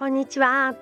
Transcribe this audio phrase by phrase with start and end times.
[0.00, 0.76] こんにちは。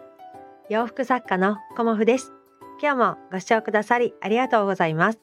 [0.68, 2.32] 洋服作家のコモフです。
[2.80, 5.18] 今日もご視聴くださりありがとうございます。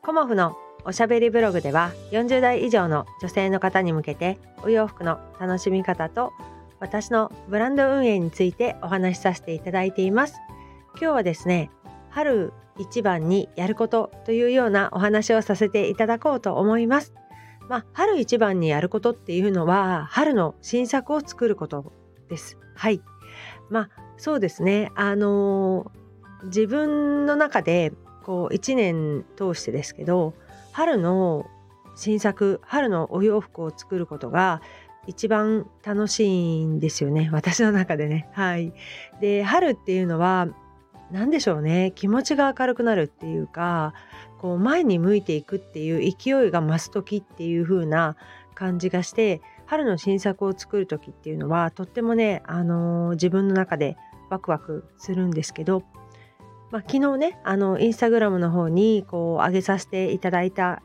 [0.00, 6.32] コモフのおしゃべりブログでは40代以上の女性の方に向けてお洋服の楽しみ方と
[6.78, 10.36] 私のブランド運営についてお話しさせていただいています。
[10.92, 11.68] 今日はですね
[12.10, 17.12] 春一番にやることというようなお話をさせていただこうと思います。
[17.68, 21.92] まあ、春一番にやることっていうのは春の新作を作ること
[22.28, 22.56] です。
[22.76, 23.02] はい。
[23.72, 24.92] まあそうですね。
[24.94, 25.90] あの、
[26.44, 30.34] 自分の中でこう1年通してですけど
[30.72, 31.46] 春の
[31.96, 34.62] 新作春のお洋服を作ることが
[35.06, 38.28] 一番楽しいんですよね私の中でね。
[38.32, 38.72] はい、
[39.20, 40.48] で春っていうのは
[41.10, 43.94] 何でしょうね気持ちが明るくなるっていうか
[44.40, 48.16] こう前に向いていくっていう勢いが増す時っていう風な
[48.54, 49.40] 感じがして
[49.72, 53.96] 春の新作を作る時っていうのはとってもね、あのー、自分の中で
[54.28, 55.82] ワクワクするんですけど、
[56.70, 60.82] まあ、昨日ねあのインスタグラムの方にこう上げさせていただいた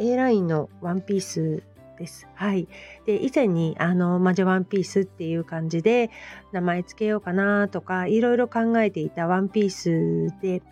[0.00, 1.62] A ラインのワンピース
[2.00, 2.26] です。
[2.34, 2.66] はい。
[3.06, 6.10] で、以前に、あの、魔女ワンピースっていう感じで、
[6.52, 10.62] 名前つけようかなとか、いろいろ考えていたワンピースで、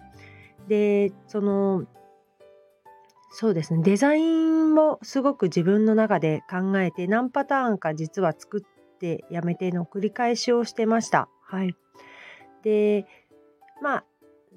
[0.69, 1.87] で、その、
[3.37, 3.83] そうですね。
[3.83, 11.29] デザインをすごく自分の中で考えて何パターンか実は作ってやめての繰り返しをしてました。
[11.43, 11.75] はい、
[12.63, 13.07] で
[13.83, 14.05] まあ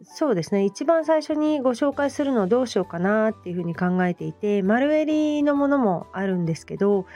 [0.03, 0.63] そうですね。
[0.63, 7.07] 一番最初にご紹介するのをどうしようかなっていうふうに考えていて丸襟のものもあるんですけど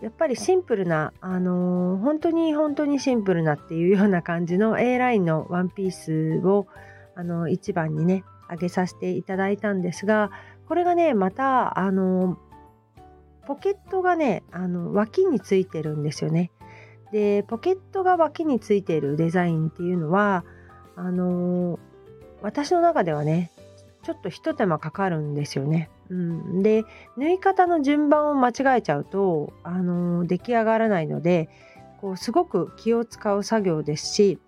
[0.00, 6.66] やっぱりシンプルな、あのー、本当に本当にシンプルなっていうような感じの A ラインのワンピースを、
[7.14, 10.30] あのー、一番にね上げさせていただいたんですが
[10.68, 12.38] これがねまたあの
[13.46, 16.50] ポケットがねあの脇についてるんですよね。
[17.10, 20.44] でポケットが脇についてるデザインっていうのは
[20.94, 21.78] あの
[22.42, 23.50] 私の中ではね
[24.02, 25.88] ちょっとひと手間かかるんですよね。
[26.10, 26.84] うん、で
[27.16, 31.48] 縫い方の順番を間違えちゃうとあの出来上がらないので
[32.00, 34.38] こうすごく気を使う作業ですし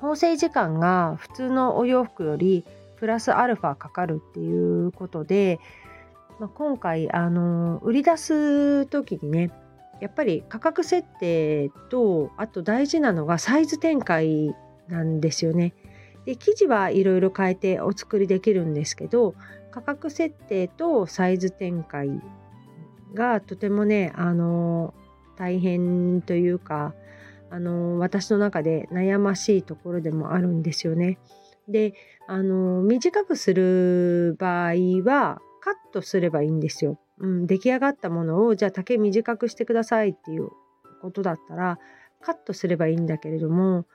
[0.00, 2.64] 縫製時間が普通のお洋服より
[3.02, 5.58] プラスアルファかかるっていうことで、
[6.38, 9.50] まあ、今回あの売り出す時にね
[10.00, 14.54] やっぱり価格設定とあと大事なのがサイズ展開
[14.86, 15.74] なんですよね。
[16.26, 19.34] で生地はいろいろ変えてお作りできるんですけど
[19.72, 22.08] 価格設定とサイズ展開
[23.14, 24.94] がとてもねあの
[25.36, 26.94] 大変というか
[27.50, 31.18] あの私の中で悩ましいところでもあるんですよね。
[31.68, 31.94] で
[32.26, 34.72] あの短くする場合
[35.04, 36.98] はカットすればいいんですよ。
[37.18, 40.50] うん、出来上がったものをじゃあ丈短くしてくださいっていう
[41.00, 41.78] ことだったら
[42.20, 43.86] カットすればいいんだけれども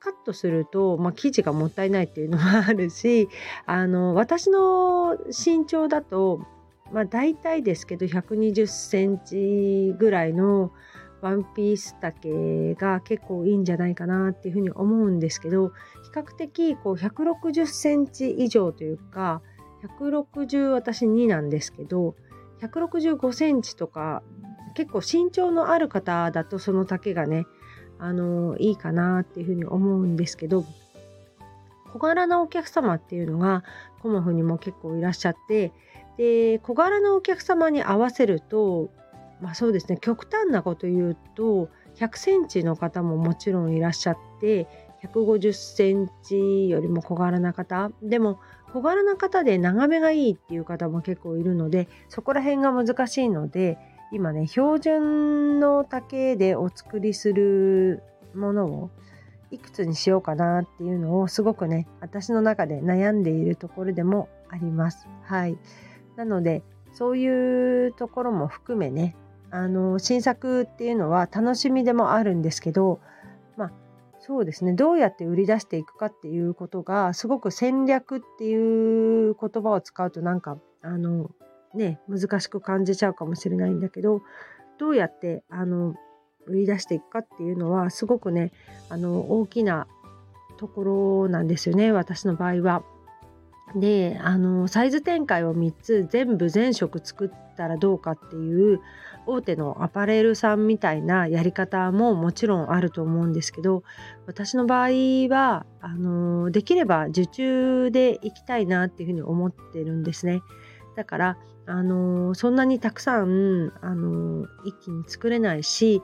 [0.00, 3.28] カットすると、まあ、生地がもったいないっていうのもあるし
[3.66, 6.46] あの私の身長だと、
[6.92, 10.72] まあ、大体ですけど120センチぐらいの
[11.20, 15.74] ワンピース丈が結構いいんじゃないかなっていうふうに思うんですけど比
[16.14, 19.42] 較的こう160センチ以上というか
[20.00, 22.14] 160私2なんですけど
[22.60, 24.22] 165センチとか
[24.74, 27.46] 結構身長のある方だとその丈がね
[27.98, 30.64] あのいいかなっていうふうに思うんですけど
[31.92, 33.64] 小柄なお客様っていうのが
[34.02, 35.72] コモフにも結構いらっしゃって
[36.16, 38.90] で小柄なお客様に合わせると
[39.40, 39.98] まあそうですね。
[40.00, 44.66] 極端なこと言うと100センチの方ももちろんいらっしゃって
[45.04, 47.90] 150センチよりも小柄な方。
[48.02, 48.40] でも
[48.72, 53.78] 小柄な方で長めがいいっていう方も結構いるのでそこら辺が難しいので
[54.12, 58.02] 今ね標準の丈でお作りする
[58.34, 58.90] ものを
[59.50, 65.08] いくつにしようかなっていうのをすごくね私の中で悩んでいるところでもあります。
[65.22, 65.58] はい、
[66.16, 66.62] なので
[66.92, 69.16] そういうところも含めね
[69.50, 73.00] あの新作っていうのは楽しみでもあるんですけど
[73.56, 73.72] まあ
[74.20, 81.30] そうですねどうやって売り出していくかっていうことがすごく戦略っていう言葉を使うとなんかあの
[81.74, 84.22] ね難しく感じちゃうかもしれないんだけど
[84.78, 85.94] どうやってあの
[86.46, 88.52] 売り出していくかっていうのはすごくね
[88.88, 89.86] あの大きな
[90.58, 90.84] とこ
[91.24, 92.82] ろなんですよね私の場合は。
[93.76, 98.80] であのサイズ展開を3つ全部全色作ったらどうかっていう
[99.26, 103.82] 大手のアパレルさんみたいなやり方ももちろんあると思うんですけど
[104.26, 104.88] 私の場合
[105.28, 110.40] はあのできれば受注でいきたいなっていうふうに思ってるんですね。
[110.96, 116.02] だからあのそんなにたくさんあの一気に作れないし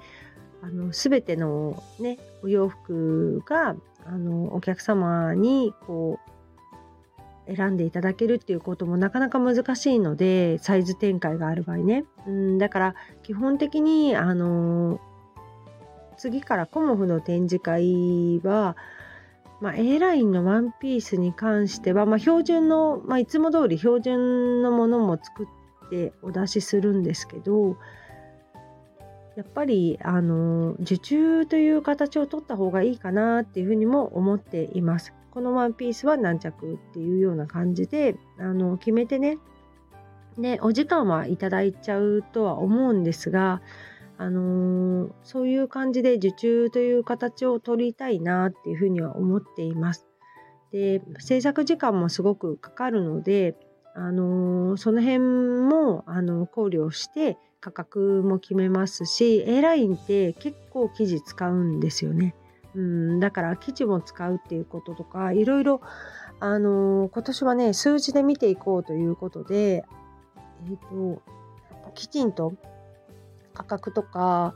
[0.63, 3.75] あの全てのねお洋服が
[4.05, 6.34] あのお客様にこう
[7.47, 15.01] 選んでいただけるっていうこともなかなか難しいのでサイズ展開がある場合ね、うん、だから基本的にあの
[16.17, 18.77] 次からコモフの展示会は、
[19.61, 27.77] まあ、A ラインのワンピースに関しては、まあ、標準の、まあ、いつも通り標準のものも作ってお出しするんですけど
[29.37, 35.13] やっぱりあの受注という形を取った方がいいかなっていうふうにも思っています。
[35.35, 39.39] このワンピースは何着っていうような感じであの決めてね
[40.39, 43.61] ねお時間はいただいちゃうとは思うんですが
[44.17, 50.07] あのー、そういう感じで受注という形を取りたいなっていうふうには思っています。
[50.71, 53.57] で制作時間もすごくかかるので、
[53.95, 62.35] あのー、その辺もあの考慮して価格も決めますし A ラインって結構生地使うんですよね。
[62.75, 65.81] うん、だから生地も使うっていうこととかいろいろ、
[66.41, 69.85] あのー、今年はね数字で見ていこうということで、
[70.67, 71.23] えーと
[71.95, 72.55] きちんと
[73.53, 74.55] 価格とか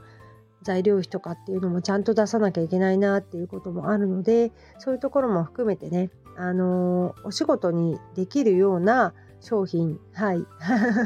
[0.62, 10.44] 材料費とかっていうのもちゃんと出さなきゃいけないなっていうこともあるのでそういうところも含めてね、あのー、お仕事にできるような商品はい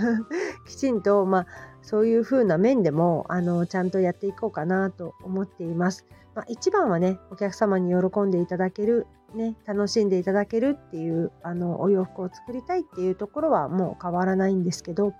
[0.66, 1.46] きちんと、まあ、
[1.82, 6.06] そういう風な面でも、あの、ちゃんとやっていこうかなと思っています。
[6.34, 15.12] まあ、一番はねお客様に喜んでいただける、ね、楽しんでいただけるっていうあのお洋服を作りたいっていうところはもう変わらないんですけど、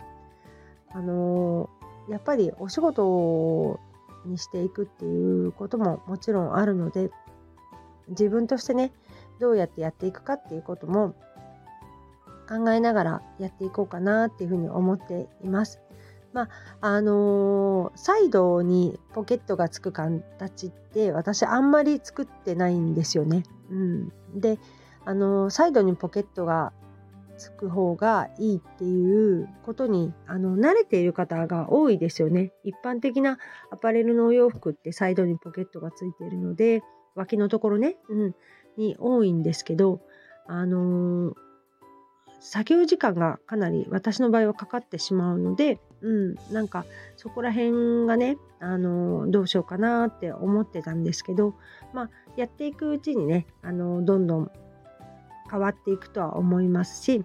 [0.93, 3.79] あのーやっぱりお仕事
[4.26, 7.11] にしていくっていうことももちろんあるので
[8.08, 8.93] 自分としてね
[9.41, 11.15] どうやってやっていくかっていうことも
[12.49, 15.81] 考えながらやっていこうかなっていうふうに思っています。
[16.32, 16.49] まあ
[16.81, 23.43] あのー、サイドにポケットがつく形って私あんまり作ってないんですよね。
[23.70, 24.58] うん、で、
[25.05, 26.73] あのー、サイドにポケットが
[27.38, 32.52] つく方がいいっていうことにあの慣れている方が多いですよね。
[32.62, 33.38] 一般的な
[33.70, 36.82] アパレルのお洋服ってサイドにポケットがついているので
[37.14, 38.34] 脇のところね、うん、
[38.76, 40.00] に多いんですけど
[40.46, 41.34] あのー、
[42.40, 46.85] 作業時間がかなり私の場合はかかってしまうので、うん、なんか
[47.17, 51.55] そこら辺がね、あの、どうしようかなって思ってたんですけど、
[51.93, 54.51] まあ、やっていくうちにね、あの、どんどん
[55.53, 57.23] 変わっていくとは思いますし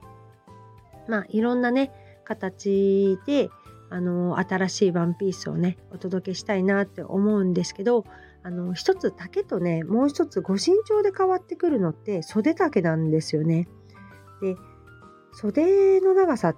[1.07, 1.91] まあいろんなね
[2.25, 3.49] 形で
[3.89, 8.03] あの新しいワンピースをねお届けしたいなって思うんですけど
[8.43, 13.69] あの一つ丈とねもう一つご身長で変わってくるのって袖丈なんですよね。
[14.41, 14.55] で
[15.31, 16.55] 袖の長さっ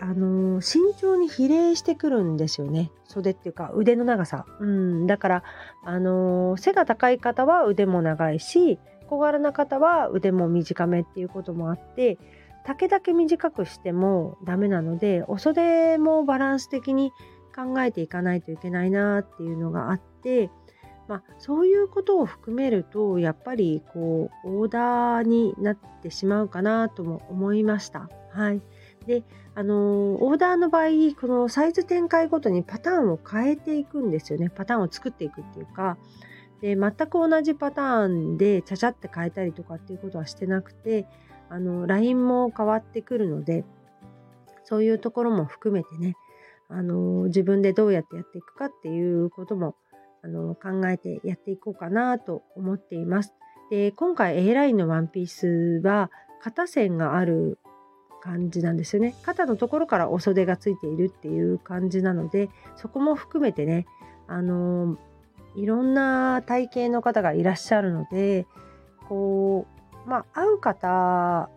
[0.00, 4.46] あの身長に比例してくるんですよね袖っていうか腕の長さ。
[4.60, 5.42] うん、だから
[5.84, 12.18] あの背が高い方は腕も長いし小柄な方は腕も短めっていうこともあって
[12.64, 17.12] 丈だけ短くしてもダメなのでお袖もバランス的に
[17.54, 20.50] 考えていかないといけないなっていうのがあって、
[21.08, 28.08] まあ、そういうことを含めるとやっぱりこうオーダーになってしまうかなとも思いました。
[28.30, 28.62] はい、
[29.06, 29.24] で
[29.54, 35.96] あのオーダーの場合このサイズ展開ごとにパターンを変えていくんですよねパターンを作っていくっていうか
[36.60, 41.06] で全く同じパターンでちゃちゃって変えたりとかっていうことはしてなくて
[41.48, 43.64] あの LINE も変わってくるので
[44.64, 46.16] そういうところも含めてね
[46.68, 49.74] あの自分でどうやってやっていくかっていうことも
[50.22, 53.34] あの考えてやっていこうかなと思っています。
[53.70, 56.10] で今回 A ラインのワンピースは
[56.42, 57.58] 肩線がある
[58.20, 59.14] 感じなんですよね。
[59.22, 63.86] 肩のところからお袖がついているっていう感じなのでそこも含めてね
[64.28, 64.98] あの
[65.56, 68.46] いろんな体型の方がいらっしゃるので
[69.08, 69.66] こ
[70.06, 71.50] うまあ会う方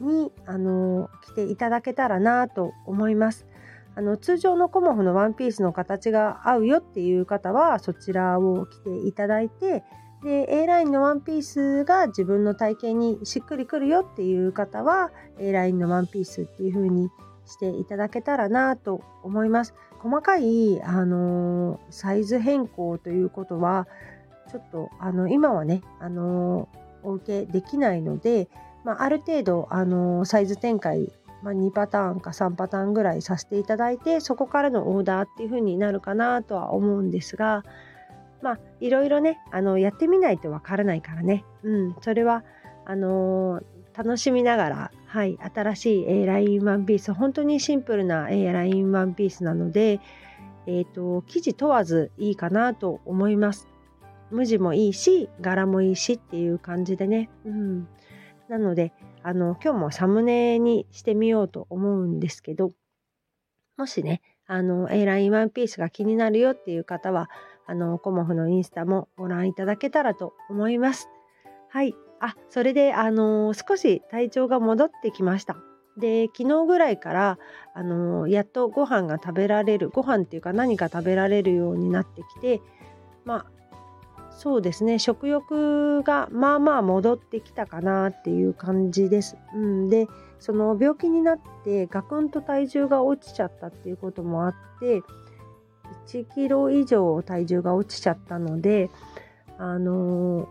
[0.00, 3.46] にあの来ていただけたらなと思います。
[3.94, 9.84] あの通常のコモフのワンピースの形が合うよっていう方はそちらを着ていただいて
[10.22, 17.10] で A ラインのワンピースが自分の体型にしっくりくるよっていう方は A ラインのワンピースっていう風に
[17.44, 19.74] していただけたらなと思います。
[19.98, 23.86] 細かい、あのサイズ変更ということは
[24.50, 26.68] ちょっとあの今はね、あの
[27.02, 28.48] お受けできないので、
[28.84, 31.12] まあ、ある程度、あのサイズ展開、
[31.42, 37.64] まあ、2パターンか3パターンぐらいさせていただいてそこからのオーダーっていう風になるかなとは思うんですが
[38.42, 42.44] まあいろいろねあのやってみないとわからないからね、うん、それは
[42.84, 43.62] あの
[43.94, 50.00] 楽しみながらはい、新しい A ラインワンピース本当にシンプルな A ラインワンピースなので
[50.66, 53.68] えっ、ー、と、生地問わずいいかなと思います。
[54.30, 57.28] 無地もいいし、柄もいいしっていう感じでね。
[57.44, 57.88] うん。
[58.48, 62.72] なので、あの、今日もサムネにしてみようと思うんですけど、
[63.76, 67.28] もしね、あの、A ラインワンピースが気になるよっていう方は、
[67.66, 71.08] あの、コモフのインスタもご覧いただけたらと思います。
[71.68, 71.94] はい。
[72.20, 75.56] あ、それで、あの、少し体調が戻ってきました。
[75.96, 77.38] で昨日ぐらいから、
[77.74, 82.60] あのやっとご飯が食べられるご飯っていうか何か食べられるようになってきて
[83.24, 83.46] まあ
[84.30, 89.36] そうですね食欲がまあまあ戻ってきたかなっていう感じです。
[89.54, 95.02] うん、でその病気になってガクンと体重が落ちちゃったっていうこともあって
[96.06, 98.90] 1キロ以上体重が落ちちゃったので
[99.58, 100.48] あの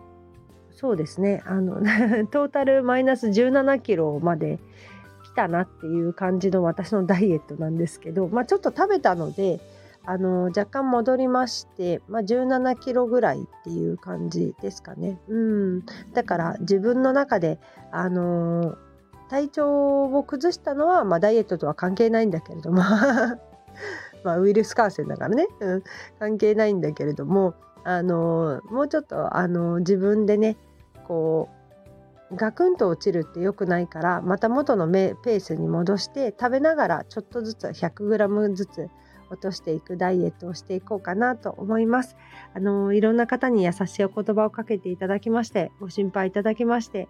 [0.74, 1.42] そうですね。
[1.46, 1.76] あの
[2.32, 4.58] トータルマイナス17キロまで
[5.22, 9.60] 来たなっていう感じの私のダイエットなんですけど、まあ、ちょっと食べたので
[10.04, 15.20] あの若干戻りまして、まあ、17キロぐらいっていう感じですかね。
[15.28, 15.82] うん、
[16.12, 17.60] だから自分の中で、
[17.92, 18.76] あの
[19.28, 22.82] 体調を崩したのは、まあ、ダイエットとは関係ないんだけれども。
[24.24, 25.82] まあウイルス感染だからね、うん、
[26.18, 30.56] 関係ないんだけれども、あのもうちょっと、あの自分でね
[31.06, 31.48] こ
[32.30, 38.88] うガクンと落ちるって良くないからまた元のペースに戻して食べながらちょっとずつ 100g ずつ
[39.30, 42.16] 落としていくダイエットをしていこうかなと思います。
[42.54, 47.08] あのいろんな方に優しいお言葉をかけていただきましてご心配いただきまして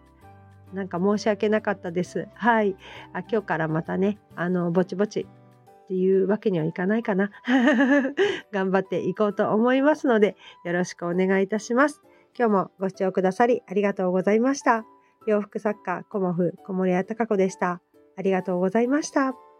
[0.72, 2.28] なんか申し訳なかったです。
[2.34, 2.76] はい。
[3.12, 5.26] あ今日からまたねあのぼちぼち
[5.84, 7.30] っていうわけにはいかないかな。
[8.52, 12.02] 頑張っていこうと思いますのでよろしくお願いいたします。
[12.38, 14.84] 今日もご視聴くださりありがとうございました。
[15.26, 17.80] 洋服作家、コモフ、小森屋隆子でした。
[18.16, 19.51] ありがとうございました。